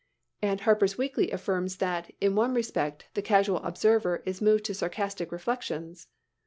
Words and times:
And 0.41 0.61
Harper's 0.61 0.97
Weekly 0.97 1.29
affirms 1.29 1.75
that 1.77 2.09
"in 2.19 2.33
one 2.33 2.55
respect 2.55 3.05
the 3.13 3.21
casual 3.21 3.57
observer 3.57 4.23
is 4.25 4.41
moved 4.41 4.65
to 4.65 4.73
sarcastic 4.73 5.31
reflections. 5.31 6.07